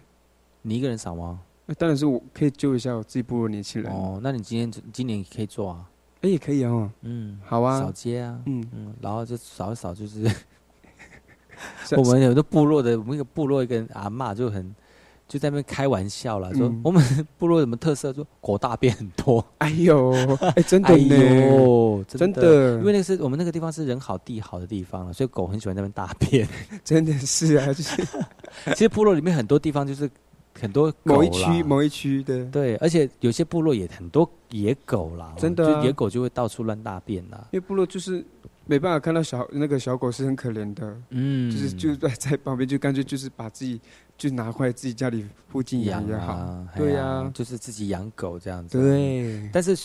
[0.61, 1.39] 你一个人扫吗？
[1.65, 3.91] 那当然是我可以救一下我自己部落年轻人。
[3.91, 5.89] 哦，那你今天今年可以做啊？
[6.21, 6.89] 哎，也可以哦。
[7.01, 10.27] 嗯，好啊扫街啊，嗯嗯，然后就扫一扫，就是
[11.85, 14.73] 是我们有的部落的，我们一个部落一个阿嬷就很
[15.27, 16.81] 就在那边开玩笑了，说嗯。
[16.83, 18.13] 我们部落有什么特色？
[18.13, 19.43] 说狗大便很多。
[19.59, 20.11] 哎呦，
[20.55, 22.79] 哎，真的哎呢， 呦，真的，的。
[22.79, 26.47] 因为那个是我们那个地方是人好地好的地方了，所以狗很喜欢在那边大便。
[26.83, 28.01] 真的是啊，就是。
[28.73, 30.09] 其实部落里面很多地方就是
[30.59, 35.81] 很多狗某一啦区某一区的，对，而且有些部落也很多野狗啦，真的啊。
[35.81, 37.37] 就野狗就会到处乱大便啦。
[37.51, 38.25] 因为部落就是
[38.65, 41.51] 没办法看到小那个小狗是很可怜的，嗯。
[41.51, 43.79] 就是就在在旁边就干脆就是把自己
[44.17, 48.81] 就拿回来自己家里附近养也好，啊，对呀、呀，就是自己养狗这样子。
[48.81, 49.77] 对，但是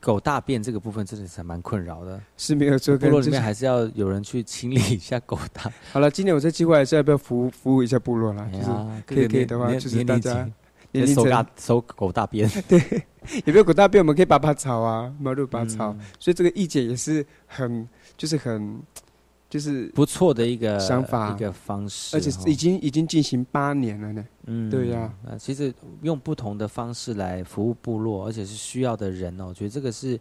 [0.00, 2.96] 狗大便这个部分真的是蛮困扰的，是没有错。
[2.96, 5.70] 部落里就是面还是要有人去清理一下狗大。
[5.92, 8.48] 好了，今年我这计划还是要不要服服务一下部落啦？
[8.52, 8.66] 就是
[9.06, 10.52] 可以可以的话，就是大家层
[10.92, 12.80] 年龄层收大收狗大便， 对，
[13.44, 15.92] 有没有狗大便，我们可以拔拔草啊，马路拔草。
[15.92, 18.80] 嗯所以这个意见也是很，就是很，
[19.48, 24.24] 就是不错的一个想法一个方式，而且已经已经进行八年了呢。
[24.48, 25.72] 嗯对呀呃，其实
[26.02, 30.18] 用不同的方式来服务部落，而且是需要的人哦，我觉得这个是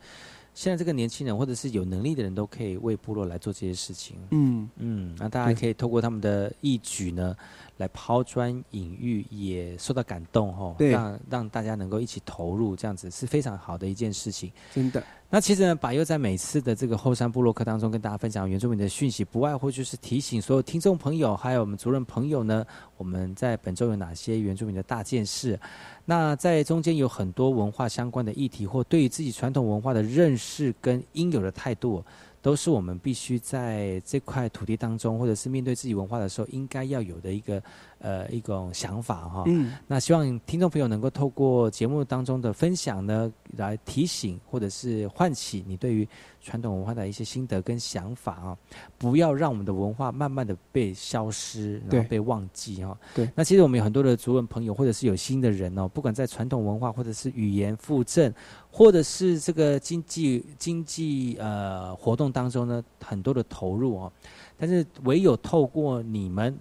[0.53, 4.17] 现在这个年轻人或者是有能力的人都可以为部落来做这些事情。
[4.31, 7.35] 嗯嗯，那大家可以透过他们的义举呢，
[7.77, 14.51] 来抛砖引玉，也受到感动哦，让让大家能够一起投入，这样子是非常好的一件事情。
[14.73, 15.03] 真的。
[15.27, 22.65] 那其实呢，把又在每次的这个后山部落课当中跟大家分享原住民的讯息，不外乎就是提醒所有听众朋友，还有我们族人朋友呢，
[22.95, 25.59] 我们在本周有哪些原住民的大件事。
[26.05, 32.01] 那在中间有很多文化相关的议题，或对于自己传统文化的认识跟应有的态度，
[32.41, 37.61] 都是我们必须在这块土地当中，或者是面对自己文化的时候，应该要有的一个
[37.99, 39.43] 呃一种想法哈。
[39.47, 46.07] 嗯那希望听众朋友能够透过节目当中的分享呢，来提醒或者是唤起你对于
[46.41, 48.57] 传统文化的一些心得跟想法啊，
[48.97, 52.95] 不要让我们的文化慢慢的被消失，然后被忘记哈。
[53.15, 58.31] 对那其实我们有很多的族人朋友，或者是有心的人哦，不管在传统文化，或者是语言复振，
[58.69, 64.11] 或者是这个经济经济呃活动当中呢，很多的投入哦。
[64.55, 66.55] 但是唯有透过你们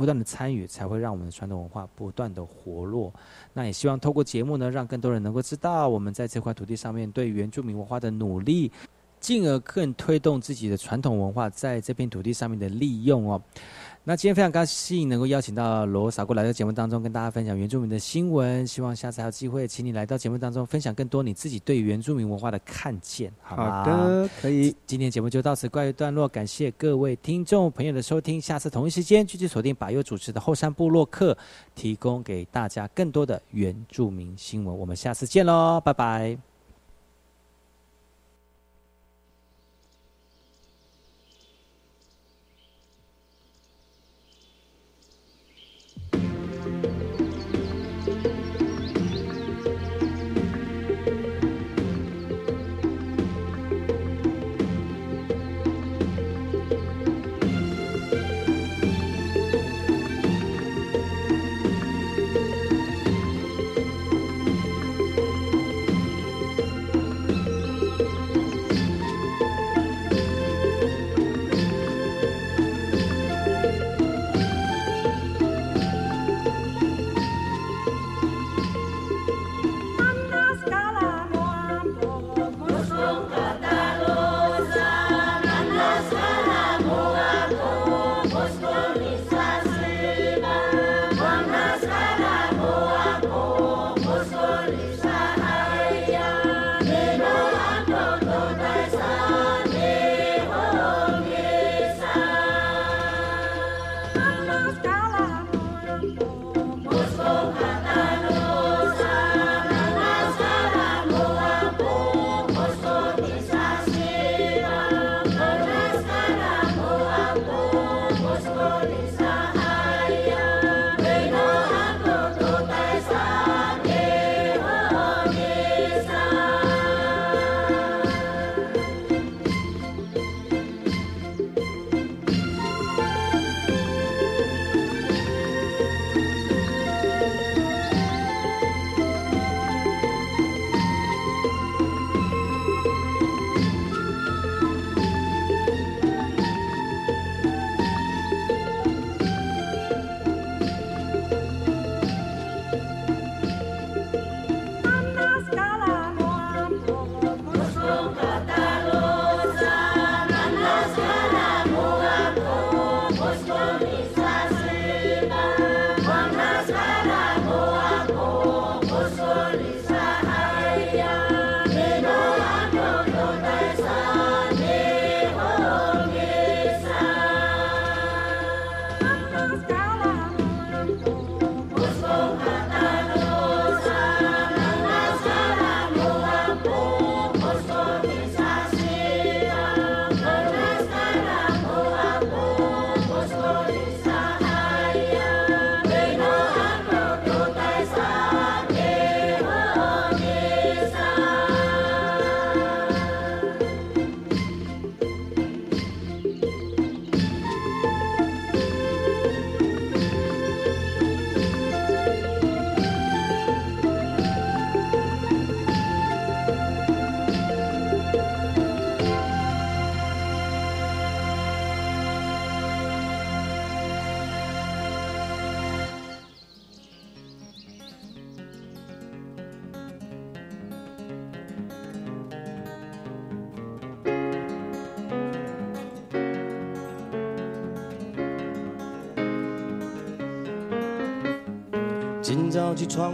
[0.00, 3.12] 不断的参与，才会让我们的传统文化不断的活络。
[3.52, 8.72] 那也希望透过节目呢，让更多人能够知道我们在这块土地上面对原住民文化的努力，
[9.20, 13.42] 进而更推动自己的传统文化在这片土地上面的利用哦。
[14.02, 18.66] 那今天非常高兴能够邀请到罗傻过来到节目当中，跟大家分享原住民的新闻。
[18.66, 23.84] 希望下次还有机会，请你来到节目当中分享更多你自己对原住民文化的看见，好吗？
[23.84, 24.74] 好的，可以。
[24.86, 31.36] 今天节目就到此告一段落，感谢各位听众朋友的收听，下次同一时间继续锁定把优主持的后山部落客，
[31.74, 34.76] 提供给大家更多的原住民新闻。
[34.76, 36.49] 我们下次见喽，拜拜。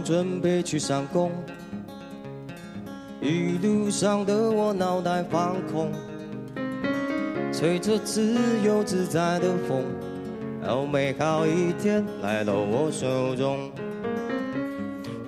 [0.07, 1.29] 准备去上工，
[3.19, 5.91] 一路上的我脑袋放空，
[7.51, 8.33] 吹着自
[8.65, 9.83] 由自在的风，
[10.63, 13.69] 哦，美好一天来到我手中。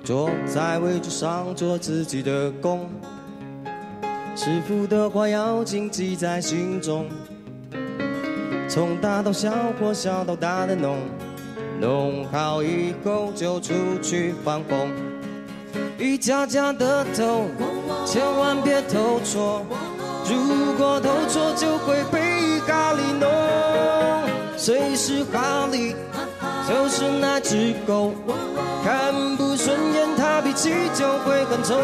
[0.02, 2.88] 坐在位置上做自己的工，
[4.34, 7.04] 师傅的话要谨记在心中。
[8.66, 10.96] 从大到小或小到大的弄，
[11.80, 13.72] 弄好以后就出
[14.02, 14.92] 去放风。
[15.98, 17.46] 一家家的偷，
[18.04, 19.62] 千万别偷错，
[20.28, 23.26] 如果偷错就会被咖喱弄。
[24.58, 25.94] 谁是哈利？
[26.68, 28.12] 就是那只狗，
[28.84, 31.74] 看不顺眼它脾气就会很臭。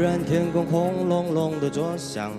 [0.00, 2.32] 突然天空轰隆隆的作响。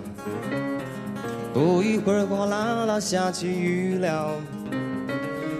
[1.54, 4.34] 不一会儿，哗啦啦下起雨了。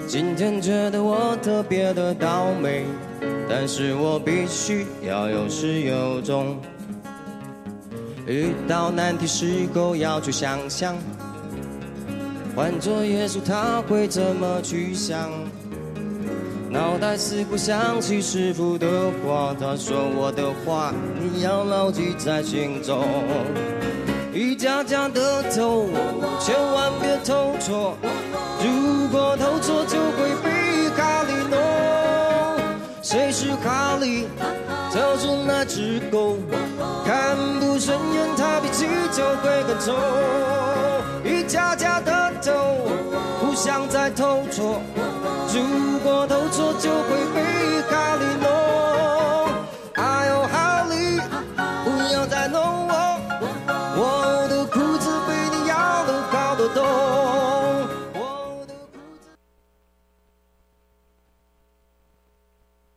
[0.08, 2.86] 今天觉得我特别的倒霉，
[3.48, 6.56] 但是我必须要有始有终。
[8.26, 10.96] 遇到难题时候要去想想，
[12.56, 15.30] 换做耶稣他会怎么去想？
[16.72, 18.86] 脑袋似乎想起师傅的
[19.22, 23.04] 话，他说我的话你要牢记在心中。
[24.32, 25.86] 一家家的偷，
[26.40, 27.98] 千万别偷错。
[28.64, 31.60] 如果偷错，就会被哈利弄。
[33.02, 34.26] 谁是哈利？
[34.90, 36.38] 就是那只狗。
[37.04, 39.94] 看不顺眼，它脾气就会很冲。
[41.22, 42.21] 一家家的
[43.64, 44.82] 像，在偷错。
[45.54, 47.51] 如果偷错，就会被。